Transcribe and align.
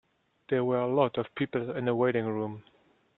There 0.49 0.63
were 0.65 0.79
a 0.79 0.87
lot 0.91 1.19
of 1.19 1.27
people 1.35 1.77
in 1.77 1.85
the 1.85 1.93
waiting 1.93 2.25
room. 2.25 2.63